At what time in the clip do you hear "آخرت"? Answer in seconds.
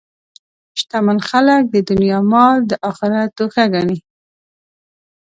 2.89-3.29